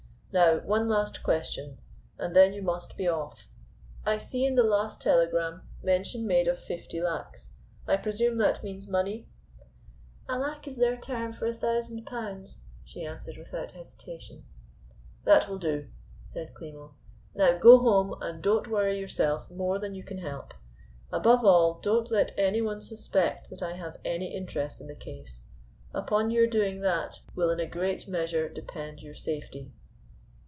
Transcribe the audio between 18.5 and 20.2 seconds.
worry yourself more than you can